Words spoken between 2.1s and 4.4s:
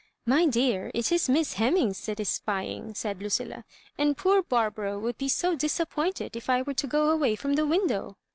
is spying, said Lucilla; "and